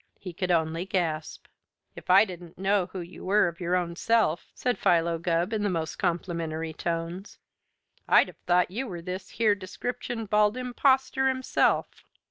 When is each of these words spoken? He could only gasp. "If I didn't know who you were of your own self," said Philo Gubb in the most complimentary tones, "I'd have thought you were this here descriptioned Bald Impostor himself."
He 0.17 0.33
could 0.33 0.49
only 0.49 0.87
gasp. 0.87 1.45
"If 1.95 2.09
I 2.09 2.25
didn't 2.25 2.57
know 2.57 2.87
who 2.87 3.01
you 3.01 3.23
were 3.23 3.47
of 3.47 3.59
your 3.59 3.75
own 3.75 3.95
self," 3.95 4.47
said 4.55 4.79
Philo 4.79 5.19
Gubb 5.19 5.53
in 5.53 5.61
the 5.61 5.69
most 5.69 5.97
complimentary 5.99 6.73
tones, 6.73 7.37
"I'd 8.07 8.29
have 8.29 8.39
thought 8.47 8.71
you 8.71 8.87
were 8.87 9.03
this 9.03 9.29
here 9.37 9.53
descriptioned 9.55 10.31
Bald 10.31 10.57
Impostor 10.57 11.27
himself." 11.27 12.03